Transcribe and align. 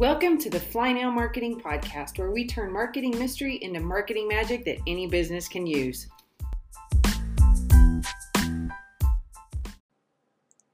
Welcome 0.00 0.38
to 0.38 0.48
the 0.48 0.58
Flinow 0.58 1.10
Marketing 1.10 1.60
Podcast, 1.60 2.18
where 2.18 2.30
we 2.30 2.46
turn 2.46 2.72
marketing 2.72 3.18
mystery 3.18 3.62
into 3.62 3.80
marketing 3.80 4.28
magic 4.28 4.64
that 4.64 4.78
any 4.86 5.06
business 5.06 5.46
can 5.46 5.66
use. 5.66 6.08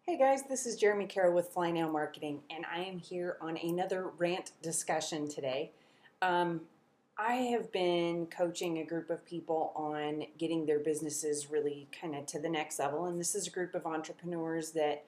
Hey 0.06 0.16
guys, 0.16 0.44
this 0.48 0.64
is 0.64 0.76
Jeremy 0.76 1.06
Carroll 1.06 1.34
with 1.34 1.52
Flinow 1.52 1.90
Marketing, 1.90 2.40
and 2.50 2.64
I 2.72 2.84
am 2.84 3.00
here 3.00 3.36
on 3.40 3.56
another 3.56 4.10
rant 4.16 4.52
discussion 4.62 5.26
today. 5.26 5.72
Um, 6.22 6.60
I 7.18 7.32
have 7.32 7.72
been 7.72 8.26
coaching 8.26 8.78
a 8.78 8.84
group 8.84 9.10
of 9.10 9.26
people 9.26 9.72
on 9.74 10.26
getting 10.38 10.66
their 10.66 10.78
businesses 10.78 11.50
really 11.50 11.88
kind 12.00 12.14
of 12.14 12.26
to 12.26 12.38
the 12.38 12.48
next 12.48 12.78
level, 12.78 13.06
and 13.06 13.18
this 13.18 13.34
is 13.34 13.48
a 13.48 13.50
group 13.50 13.74
of 13.74 13.86
entrepreneurs 13.86 14.70
that 14.70 15.04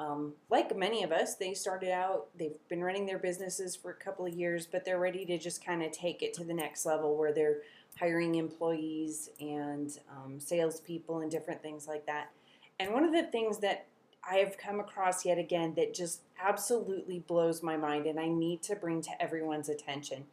um, 0.00 0.34
like 0.48 0.76
many 0.76 1.02
of 1.02 1.10
us, 1.10 1.34
they 1.34 1.54
started 1.54 1.90
out, 1.90 2.26
they've 2.38 2.56
been 2.68 2.82
running 2.82 3.04
their 3.04 3.18
businesses 3.18 3.74
for 3.74 3.90
a 3.90 3.94
couple 3.94 4.24
of 4.24 4.32
years, 4.32 4.66
but 4.66 4.84
they're 4.84 5.00
ready 5.00 5.24
to 5.26 5.38
just 5.38 5.64
kind 5.64 5.82
of 5.82 5.90
take 5.90 6.22
it 6.22 6.32
to 6.34 6.44
the 6.44 6.54
next 6.54 6.86
level 6.86 7.16
where 7.16 7.32
they're 7.32 7.58
hiring 7.98 8.36
employees 8.36 9.30
and 9.40 9.98
um, 10.10 10.38
salespeople 10.38 11.20
and 11.20 11.30
different 11.30 11.62
things 11.62 11.88
like 11.88 12.06
that. 12.06 12.30
And 12.78 12.92
one 12.92 13.04
of 13.04 13.12
the 13.12 13.24
things 13.24 13.58
that 13.58 13.86
I 14.28 14.36
have 14.36 14.56
come 14.56 14.78
across 14.78 15.24
yet 15.24 15.38
again 15.38 15.74
that 15.74 15.94
just 15.94 16.20
absolutely 16.40 17.18
blows 17.20 17.62
my 17.62 17.76
mind 17.76 18.06
and 18.06 18.20
I 18.20 18.28
need 18.28 18.62
to 18.64 18.76
bring 18.76 19.02
to 19.02 19.22
everyone's 19.22 19.68
attention 19.68 20.26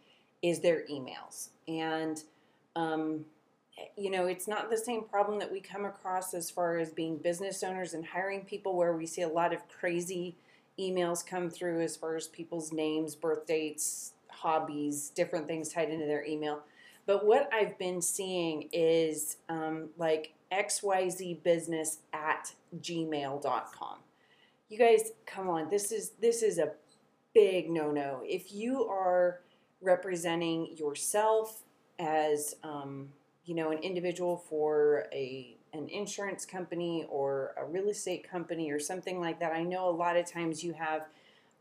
is 0.44 0.60
their 0.60 0.84
emails. 0.92 1.50
And 1.68 2.22
um, 2.76 3.26
you 3.98 4.10
know, 4.10 4.28
it's 4.28 4.48
not 4.48 4.70
the 4.70 4.78
same 4.78 5.04
problem 5.04 5.40
that 5.40 5.52
we 5.52 5.60
come 5.60 5.86
across 5.86 6.34
as 6.34 6.50
far 6.50 6.78
as 6.78 6.92
being 6.92 7.18
business 7.18 7.64
owners 7.64 7.94
and 7.94 8.06
hiring 8.06 8.42
people, 8.42 8.76
where 8.76 8.96
we 8.96 9.06
see 9.06 9.22
a 9.22 9.28
lot 9.28 9.54
of 9.54 9.68
crazy 9.68 10.36
emails 10.80 11.26
come 11.26 11.50
through 11.50 11.82
as 11.82 11.96
far 11.96 12.16
as 12.16 12.28
people's 12.28 12.72
names, 12.72 13.16
birth 13.16 13.46
dates, 13.46 14.14
hobbies, 14.30 15.10
different 15.10 15.48
things 15.48 15.70
tied 15.70 15.90
into 15.90 16.06
their 16.06 16.26
email. 16.26 16.62
But 17.06 17.26
what 17.26 17.50
I've 17.54 17.78
been 17.78 18.02
seeing 18.02 18.70
is 18.72 19.38
um, 19.48 19.90
like 19.98 20.34
xyzbusiness 20.52 21.98
at 22.14 22.54
gmail.com. 22.80 23.98
You 24.70 24.78
guys, 24.78 25.12
come 25.26 25.50
on, 25.50 25.70
this 25.70 25.92
is 25.92 26.12
this 26.20 26.42
is 26.42 26.58
a 26.58 26.72
big 27.34 27.70
no-no. 27.70 28.22
If 28.26 28.52
you 28.52 28.86
are 28.86 29.42
representing 29.82 30.76
yourself 30.76 31.62
as 32.00 32.56
um, 32.64 33.10
you 33.46 33.56
know 33.56 33.72
an 33.72 33.80
individual 33.80 34.38
for 34.38 35.08
a 35.14 35.56
an 35.74 35.90
insurance 35.90 36.46
company 36.46 37.06
or 37.10 37.54
a 37.58 37.66
real 37.66 37.90
estate 37.90 38.30
company 38.30 38.72
or 38.72 38.80
something 38.80 39.20
like 39.20 39.40
that. 39.40 39.52
I 39.52 39.64
know 39.64 39.90
a 39.90 39.92
lot 39.92 40.16
of 40.16 40.26
times 40.26 40.64
you 40.64 40.74
have 40.74 41.08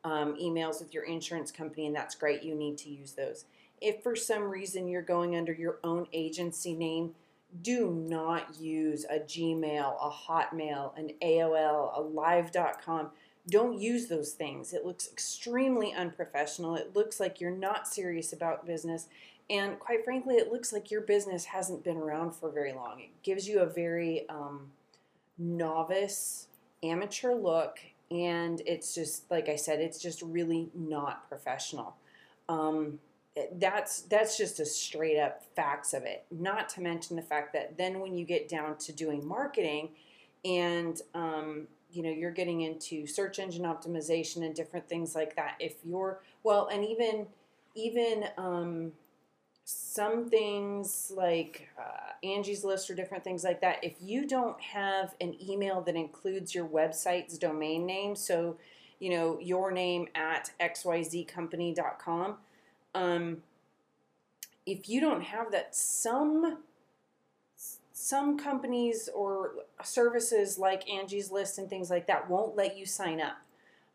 um, 0.05 0.37
emails 0.37 0.81
with 0.81 0.95
your 0.95 1.05
insurance 1.05 1.51
company, 1.51 1.87
and 1.87 1.97
that's 1.97 2.15
great. 2.15 2.43
You 2.43 2.55
need 2.55 2.79
to 2.79 2.91
use 2.91 3.13
those. 3.13 3.45
If 3.81 4.03
for 4.03 4.15
some 4.15 4.45
reason 4.45 4.87
you're 4.87 5.03
going 5.03 5.35
under 5.35 5.53
your 5.53 5.79
own 5.83 6.07
agency 6.13 6.75
name, 6.75 7.15
do 7.63 7.91
not 7.91 8.59
use 8.59 9.05
a 9.05 9.19
Gmail, 9.19 9.97
a 10.01 10.11
Hotmail, 10.11 10.97
an 10.99 11.11
AOL, 11.23 11.97
a 11.97 12.01
Live.com. 12.01 13.11
Don't 13.49 13.79
use 13.79 14.09
those 14.09 14.33
things. 14.33 14.73
It 14.73 14.87
looks 14.87 15.09
extremely 15.11 15.93
unprofessional. 15.93 16.77
It 16.77 16.97
looks 16.97 17.21
like 17.21 17.41
you're 17.41 17.51
not 17.51 17.87
serious 17.87 18.33
about 18.33 18.67
business. 18.67 19.09
And 19.51 19.79
quite 19.79 20.05
frankly, 20.05 20.37
it 20.37 20.51
looks 20.51 20.73
like 20.73 20.91
your 20.91 21.03
business 21.03 21.45
hasn't 21.45 21.85
been 21.85 21.99
around 21.99 22.35
for 22.35 22.51
very 22.51 22.73
long. 22.73 23.01
It 23.01 23.23
gives 23.23 23.47
you 23.47 23.61
a 23.61 23.67
very 23.67 24.27
um, 24.31 24.71
novice, 25.37 26.49
amateur 26.83 27.35
look, 27.35 27.79
and 28.11 28.63
it's 28.67 28.95
just 28.95 29.31
like 29.31 29.49
I 29.49 29.57
said, 29.57 29.81
it's 29.81 30.01
just 30.01 30.23
really 30.23 30.71
not 30.75 31.29
professional. 31.29 31.97
Um, 32.49 32.99
that's 33.53 34.03
that's 34.03 34.39
just 34.39 34.61
a 34.61 34.65
straight 34.65 35.19
up 35.19 35.43
facts 35.57 35.93
of 35.93 36.05
it. 36.05 36.25
Not 36.31 36.69
to 36.71 36.81
mention 36.81 37.17
the 37.17 37.23
fact 37.23 37.53
that 37.55 37.77
then 37.77 38.01
when 38.01 38.17
you 38.17 38.25
get 38.25 38.49
down 38.49 38.77
to 38.79 38.93
doing 38.93 39.27
marketing, 39.27 39.91
and 40.45 41.01
um, 41.15 41.67
you 41.95 42.03
know 42.03 42.11
you're 42.11 42.31
getting 42.31 42.63
into 42.63 43.07
search 43.07 43.39
engine 43.39 43.63
optimization 43.65 44.45
and 44.45 44.55
different 44.55 44.89
things 44.89 45.15
like 45.15 45.37
that. 45.37 45.57
If 45.61 45.75
you're 45.85 46.21
well, 46.43 46.69
and 46.71 46.85
even 46.85 47.27
even 47.75 48.27
um, 48.37 48.93
some 49.65 50.29
things 50.29 51.13
like 51.15 51.69
uh, 51.79 52.27
Angie's 52.27 52.65
List 52.65 52.91
or 52.91 52.95
different 52.95 53.25
things 53.25 53.45
like 53.45 53.61
that, 53.61 53.83
if 53.83 53.95
you 54.01 54.27
don't 54.27 54.61
have 54.61 55.15
an 55.21 55.35
email 55.43 55.81
that 55.83 55.97
includes 55.97 56.55
your 56.55 56.67
website's 56.67 57.39
domain 57.39 57.87
name, 57.87 58.17
so 58.17 58.57
you 58.99 59.11
know 59.11 59.39
your 59.41 59.71
name 59.71 60.09
at 60.15 60.51
xyzcompany.com, 60.61 62.37
um, 62.95 63.43
if 64.67 64.89
you 64.89 65.01
don't 65.01 65.23
have 65.23 65.53
that, 65.53 65.75
some 65.75 66.59
some 68.05 68.39
companies 68.39 69.09
or 69.15 69.53
services 69.83 70.59
like 70.59 70.87
Angie's 70.91 71.31
List 71.31 71.57
and 71.57 71.71
things 71.71 71.89
like 71.89 72.07
that 72.07 72.29
won't 72.29 72.55
let 72.55 72.77
you 72.77 72.85
sign 72.85 73.19
up. 73.19 73.39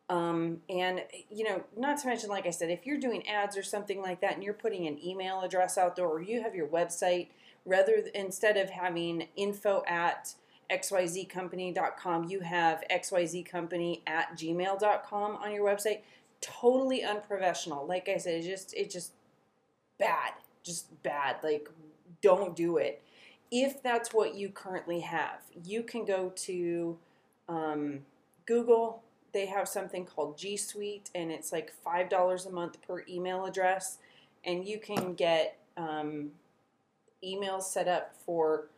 Um, 0.09 0.61
and 0.67 1.03
you 1.29 1.43
know, 1.43 1.63
not 1.77 1.99
to 1.99 2.07
mention, 2.07 2.27
like 2.31 2.47
I 2.47 2.49
said, 2.49 2.71
if 2.71 2.87
you're 2.87 2.97
doing 2.97 3.27
ads 3.29 3.55
or 3.55 3.61
something 3.61 4.01
like 4.01 4.19
that, 4.21 4.33
and 4.33 4.43
you're 4.43 4.55
putting 4.55 4.87
an 4.87 4.97
email 5.05 5.41
address 5.41 5.77
out 5.77 5.95
there, 5.95 6.07
or 6.07 6.23
you 6.23 6.41
have 6.41 6.55
your 6.55 6.65
website, 6.65 7.27
rather 7.67 8.01
instead 8.15 8.57
of 8.57 8.71
having 8.71 9.27
info 9.35 9.83
at 9.87 10.33
xyzcompany.com, 10.71 12.23
you 12.23 12.39
have 12.39 12.83
xyzcompany 12.89 14.01
at 14.07 14.35
gmail.com 14.35 15.35
on 15.35 15.51
your 15.53 15.67
website. 15.67 15.99
Totally 16.41 17.03
unprofessional. 17.03 17.85
Like 17.85 18.09
I 18.09 18.17
said, 18.17 18.43
it 18.43 18.47
just 18.47 18.73
it 18.73 18.89
just 18.89 19.11
bad, 19.99 20.31
just 20.63 21.03
bad. 21.03 21.35
Like 21.43 21.69
don't 22.23 22.55
do 22.55 22.77
it. 22.77 23.03
If 23.51 23.81
that's 23.81 24.13
what 24.13 24.35
you 24.35 24.49
currently 24.49 24.99
have, 24.99 25.41
you 25.63 25.83
can 25.83 26.05
go 26.05 26.31
to 26.35 26.97
um, 27.47 27.99
Google 28.45 29.03
they 29.33 29.45
have 29.45 29.67
something 29.67 30.05
called 30.05 30.37
G 30.37 30.57
Suite, 30.57 31.09
and 31.13 31.31
it's 31.31 31.51
like 31.51 31.71
five 31.83 32.09
dollars 32.09 32.45
a 32.45 32.51
month 32.51 32.81
per 32.81 33.03
email 33.07 33.45
address, 33.45 33.99
and 34.43 34.67
you 34.67 34.79
can 34.79 35.13
get 35.13 35.57
um, 35.77 36.31
emails 37.23 37.63
set 37.63 37.87
up 37.87 38.15
for 38.25 38.69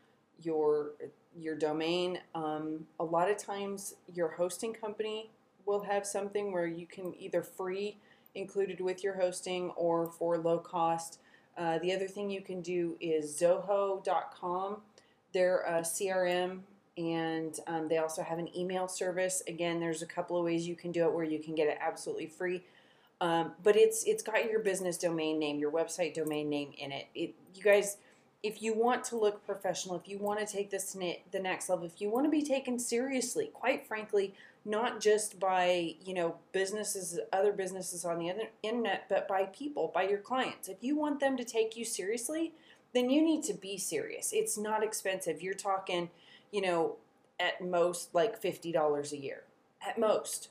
your 0.42 0.92
your 1.38 1.56
domain. 1.56 2.20
Um, 2.36 2.88
a 3.00 3.04
lot 3.04 3.30
of 3.30 3.38
times, 3.38 3.96
your 4.14 4.30
hosting 4.30 4.74
company 4.74 5.31
will 5.66 5.84
have 5.84 6.06
something 6.06 6.52
where 6.52 6.68
you 6.68 6.86
can 6.86 7.14
either 7.18 7.44
free 7.44 7.98
included 8.34 8.81
with 8.81 9.04
your 9.04 9.16
hosting 9.16 9.70
or 9.72 10.08
for 10.08 10.38
low 10.38 10.58
cost. 10.58 11.20
Uh, 11.57 11.79
the 11.79 11.94
other 11.94 12.07
thing 12.07 12.29
you 12.29 12.41
can 12.41 12.62
do 12.62 12.97
is 13.00 13.39
Zoho.com. 13.39 14.78
They're 15.34 15.62
a 15.62 15.81
CRM 15.81 16.62
and 16.97 17.57
um, 17.67 17.88
they 17.88 17.97
also 17.97 18.22
have 18.22 18.39
an 18.39 18.56
email 18.57 18.88
service. 18.88 19.41
Again, 19.47 19.79
there's 19.79 20.01
a 20.01 20.06
couple 20.06 20.38
of 20.38 20.44
ways 20.44 20.67
you 20.67 20.75
can 20.75 20.91
do 20.91 21.06
it 21.06 21.13
where 21.13 21.23
you 21.23 21.39
can 21.39 21.56
get 21.56 21.67
it 21.67 21.78
absolutely 21.79 22.28
free. 22.28 22.63
Um, 23.22 23.53
but 23.62 23.75
it's 23.75 24.03
it's 24.06 24.23
got 24.23 24.50
your 24.50 24.62
business 24.62 24.97
domain 24.97 25.38
name, 25.38 25.59
your 25.59 25.72
website 25.72 26.16
domain 26.16 26.50
name 26.50 26.73
in 26.78 26.91
it. 26.91 27.07
it. 27.13 27.35
You 27.53 27.63
guys, 27.63 27.97
if 28.44 28.62
you 28.62 28.74
want 28.74 29.03
to 29.06 29.18
look 29.18 29.46
professional, 29.46 29.96
if 29.96 30.07
you 30.07 30.18
want 30.18 30.40
to 30.40 30.46
take 30.46 30.72
this 30.72 30.91
to 30.94 31.16
the 31.31 31.40
next 31.40 31.69
level, 31.69 31.85
if 31.85 32.02
you 32.02 32.09
want 32.09 32.25
to 32.25 32.31
be 32.31 32.41
taken 32.41 32.79
seriously, 32.79 33.52
quite 33.53 33.88
frankly, 33.88 34.34
not 34.66 35.00
just 35.00 35.40
by 35.40 35.96
you 36.03 36.13
know 36.13 36.35
businesses, 36.51 37.19
other 37.34 37.51
businesses 37.51 38.06
on 38.06 38.19
the 38.19 38.34
internet, 38.63 39.06
but 39.09 39.28
by 39.28 39.46
people, 39.46 39.91
by 39.94 40.03
your 40.03 40.19
clients. 40.19 40.68
If 40.68 40.78
you 40.81 40.96
want 40.96 41.19
them 41.19 41.38
to 41.38 41.44
take 41.44 41.75
you 41.75 41.85
seriously, 41.85 42.53
then 42.94 43.09
you 43.09 43.22
need 43.24 43.44
to 43.44 43.53
be 43.53 43.78
serious. 43.78 44.31
It's 44.34 44.57
not 44.57 44.84
expensive. 44.84 45.41
You're 45.41 45.53
talking 45.53 46.09
you 46.51 46.62
know, 46.62 46.97
at 47.40 47.62
most 47.62 48.13
like 48.13 48.42
$50 48.42 49.12
a 49.12 49.18
year. 49.18 49.44
At 49.86 49.98
most. 49.98 50.50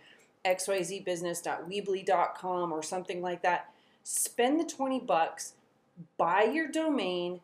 xyzbusiness.weebly.com 0.45 2.71
or 2.71 2.83
something 2.83 3.21
like 3.21 3.41
that, 3.41 3.73
spend 4.03 4.59
the 4.59 4.65
20 4.65 4.99
bucks, 5.01 5.53
buy 6.17 6.43
your 6.43 6.67
domain, 6.67 7.41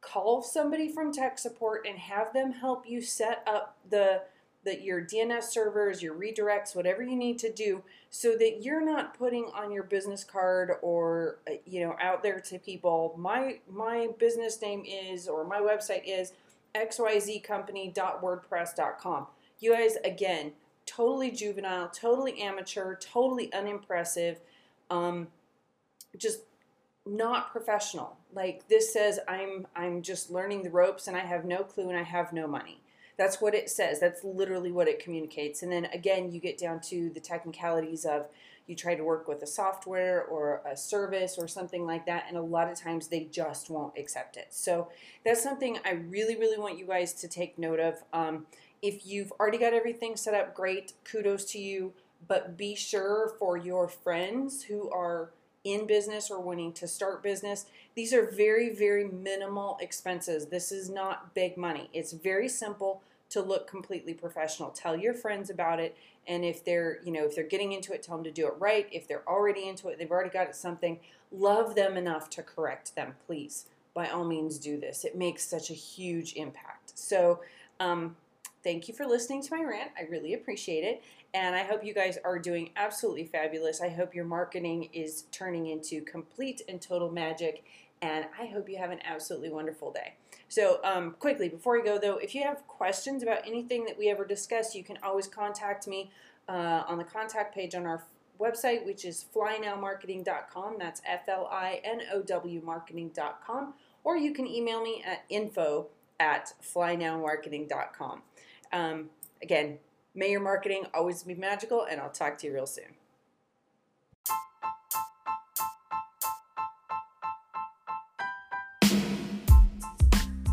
call 0.00 0.42
somebody 0.42 0.92
from 0.92 1.12
tech 1.12 1.38
support, 1.38 1.86
and 1.88 1.98
have 1.98 2.32
them 2.32 2.52
help 2.52 2.88
you 2.88 3.00
set 3.00 3.42
up 3.46 3.76
the 3.88 4.22
that 4.66 4.82
your 4.82 5.00
DNS 5.00 5.44
servers, 5.44 6.02
your 6.02 6.14
redirects, 6.14 6.76
whatever 6.76 7.02
you 7.02 7.16
need 7.16 7.38
to 7.38 7.50
do, 7.50 7.82
so 8.10 8.36
that 8.36 8.62
you're 8.62 8.84
not 8.84 9.18
putting 9.18 9.46
on 9.54 9.72
your 9.72 9.84
business 9.84 10.22
card 10.22 10.72
or 10.82 11.38
uh, 11.48 11.52
you 11.64 11.80
know 11.80 11.96
out 12.00 12.22
there 12.22 12.40
to 12.40 12.58
people. 12.58 13.14
My 13.16 13.60
my 13.70 14.08
business 14.18 14.60
name 14.60 14.84
is 14.86 15.26
or 15.26 15.42
my 15.44 15.60
website 15.60 16.02
is 16.04 16.34
xyzcompany.wordpress.com. 16.74 19.26
You 19.58 19.72
guys, 19.72 19.96
again, 20.04 20.52
totally 20.84 21.30
juvenile, 21.30 21.88
totally 21.88 22.42
amateur, 22.42 22.94
totally 22.96 23.50
unimpressive, 23.54 24.40
um, 24.90 25.28
just 26.18 26.40
not 27.06 27.52
professional. 27.52 28.18
Like 28.34 28.68
this 28.68 28.92
says, 28.92 29.20
I'm 29.28 29.66
I'm 29.74 30.02
just 30.02 30.30
learning 30.30 30.62
the 30.62 30.70
ropes 30.70 31.08
and 31.08 31.16
I 31.16 31.20
have 31.20 31.44
no 31.44 31.62
clue 31.62 31.88
and 31.88 31.98
I 31.98 32.02
have 32.02 32.32
no 32.32 32.46
money. 32.46 32.80
That's 33.16 33.40
what 33.40 33.54
it 33.54 33.70
says. 33.70 34.00
That's 34.00 34.22
literally 34.24 34.72
what 34.72 34.88
it 34.88 35.02
communicates. 35.02 35.62
And 35.62 35.72
then 35.72 35.86
again, 35.86 36.30
you 36.30 36.40
get 36.40 36.58
down 36.58 36.80
to 36.82 37.10
the 37.10 37.20
technicalities 37.20 38.04
of 38.04 38.28
you 38.66 38.74
try 38.74 38.94
to 38.94 39.04
work 39.04 39.28
with 39.28 39.42
a 39.42 39.46
software 39.46 40.24
or 40.24 40.60
a 40.70 40.76
service 40.76 41.36
or 41.38 41.46
something 41.46 41.86
like 41.86 42.04
that, 42.06 42.24
and 42.28 42.36
a 42.36 42.42
lot 42.42 42.70
of 42.70 42.76
times 42.76 43.06
they 43.06 43.28
just 43.30 43.70
won't 43.70 43.96
accept 43.96 44.36
it. 44.36 44.48
So 44.50 44.88
that's 45.24 45.42
something 45.42 45.78
I 45.84 45.92
really, 45.92 46.36
really 46.36 46.58
want 46.58 46.78
you 46.78 46.86
guys 46.86 47.12
to 47.14 47.28
take 47.28 47.58
note 47.58 47.78
of. 47.78 48.02
Um, 48.12 48.46
if 48.82 49.06
you've 49.06 49.32
already 49.38 49.58
got 49.58 49.72
everything 49.72 50.16
set 50.16 50.34
up, 50.34 50.54
great, 50.54 50.94
kudos 51.04 51.44
to 51.52 51.58
you. 51.58 51.92
But 52.28 52.56
be 52.56 52.74
sure 52.74 53.34
for 53.38 53.56
your 53.56 53.88
friends 53.88 54.64
who 54.64 54.90
are 54.90 55.30
in 55.66 55.86
business 55.86 56.30
or 56.30 56.40
wanting 56.40 56.72
to 56.72 56.86
start 56.86 57.22
business, 57.22 57.66
these 57.96 58.12
are 58.12 58.30
very, 58.30 58.72
very 58.72 59.04
minimal 59.04 59.76
expenses. 59.80 60.46
This 60.46 60.70
is 60.70 60.88
not 60.88 61.34
big 61.34 61.56
money. 61.56 61.90
It's 61.92 62.12
very 62.12 62.48
simple 62.48 63.02
to 63.30 63.42
look 63.42 63.66
completely 63.66 64.14
professional. 64.14 64.70
Tell 64.70 64.96
your 64.96 65.12
friends 65.12 65.50
about 65.50 65.80
it. 65.80 65.96
And 66.28 66.44
if 66.44 66.64
they're, 66.64 67.00
you 67.04 67.12
know, 67.12 67.24
if 67.24 67.34
they're 67.34 67.44
getting 67.44 67.72
into 67.72 67.92
it, 67.92 68.02
tell 68.02 68.16
them 68.16 68.24
to 68.24 68.30
do 68.30 68.46
it 68.46 68.54
right. 68.58 68.88
If 68.92 69.08
they're 69.08 69.28
already 69.28 69.68
into 69.68 69.88
it, 69.88 69.98
they've 69.98 70.10
already 70.10 70.30
got 70.30 70.54
something, 70.54 71.00
love 71.32 71.74
them 71.74 71.96
enough 71.96 72.30
to 72.30 72.42
correct 72.42 72.94
them, 72.94 73.14
please. 73.26 73.66
By 73.92 74.08
all 74.08 74.24
means, 74.24 74.58
do 74.58 74.78
this. 74.78 75.04
It 75.04 75.16
makes 75.16 75.44
such 75.44 75.70
a 75.70 75.74
huge 75.74 76.34
impact. 76.34 76.96
So, 76.96 77.40
um, 77.80 78.16
thank 78.66 78.88
you 78.88 78.94
for 78.94 79.06
listening 79.06 79.40
to 79.40 79.56
my 79.56 79.62
rant. 79.62 79.92
I 79.96 80.02
really 80.10 80.34
appreciate 80.34 80.82
it. 80.82 81.04
And 81.32 81.54
I 81.54 81.62
hope 81.62 81.84
you 81.84 81.94
guys 81.94 82.18
are 82.24 82.36
doing 82.36 82.70
absolutely 82.74 83.24
fabulous. 83.24 83.80
I 83.80 83.90
hope 83.90 84.12
your 84.12 84.24
marketing 84.24 84.88
is 84.92 85.26
turning 85.30 85.68
into 85.68 86.02
complete 86.02 86.62
and 86.68 86.82
total 86.82 87.08
magic. 87.08 87.64
And 88.02 88.26
I 88.38 88.46
hope 88.46 88.68
you 88.68 88.76
have 88.78 88.90
an 88.90 88.98
absolutely 89.04 89.50
wonderful 89.50 89.92
day. 89.92 90.14
So, 90.48 90.80
um, 90.82 91.14
quickly, 91.20 91.48
before 91.48 91.78
we 91.78 91.84
go 91.84 91.96
though, 91.96 92.16
if 92.16 92.34
you 92.34 92.42
have 92.42 92.66
questions 92.66 93.22
about 93.22 93.46
anything 93.46 93.84
that 93.84 93.96
we 93.96 94.08
ever 94.08 94.24
discussed, 94.24 94.74
you 94.74 94.82
can 94.82 94.98
always 95.00 95.28
contact 95.28 95.86
me 95.86 96.10
uh, 96.48 96.82
on 96.88 96.98
the 96.98 97.04
contact 97.04 97.54
page 97.54 97.76
on 97.76 97.86
our 97.86 98.02
website, 98.40 98.84
which 98.84 99.04
is 99.04 99.26
flinowmarketing.com. 99.32 100.76
That's 100.76 101.00
F 101.06 101.28
L 101.28 101.48
I 101.52 101.80
N 101.84 102.00
O 102.12 102.20
W 102.20 102.60
marketing.com. 102.64 103.74
Or 104.02 104.16
you 104.16 104.34
can 104.34 104.48
email 104.48 104.82
me 104.82 105.04
at 105.06 105.24
info 105.28 105.86
at 106.18 106.52
flinowmarketing.com. 106.62 108.22
Um, 108.72 109.10
again, 109.42 109.78
may 110.14 110.30
your 110.30 110.40
marketing 110.40 110.84
always 110.94 111.22
be 111.22 111.34
magical, 111.34 111.84
and 111.84 112.00
I'll 112.00 112.10
talk 112.10 112.38
to 112.38 112.46
you 112.46 112.54
real 112.54 112.66
soon. 112.66 112.84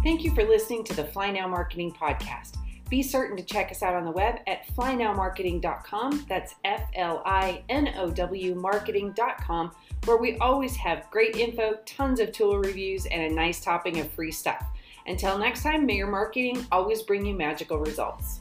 Thank 0.04 0.26
you 0.26 0.36
for 0.36 0.44
listening 0.44 0.84
to 0.86 0.94
the 0.94 1.06
Flinow 1.06 1.48
Marketing 1.48 1.90
Podcast. 1.94 2.58
Be 2.90 3.02
certain 3.02 3.38
to 3.38 3.44
check 3.44 3.72
us 3.72 3.82
out 3.82 3.96
on 3.96 4.04
the 4.04 4.12
web 4.12 4.40
at 4.48 4.68
flinowmarketing.com. 4.76 6.26
That's 6.28 6.56
F 6.66 6.90
L 6.94 7.24
I 7.26 7.64
N 7.70 7.94
O 7.98 8.12
W 8.12 8.54
marketing.com, 8.54 9.72
where 10.06 10.18
we 10.18 10.38
always 10.38 10.76
have 10.76 11.10
great 11.10 11.38
info, 11.38 11.80
tons 11.86 12.20
of 12.20 12.34
tool 12.34 12.60
reviews, 12.60 13.06
and 13.06 13.24
a 13.24 13.34
nice 13.34 13.62
topping 13.62 14.02
of 14.02 14.12
free 14.12 14.32
stuff. 14.32 14.64
Until 15.06 15.38
next 15.38 15.64
time, 15.64 15.86
may 15.86 15.96
your 15.96 16.10
marketing 16.10 16.66
always 16.72 17.02
bring 17.02 17.26
you 17.26 17.34
magical 17.34 17.78
results. 17.78 18.40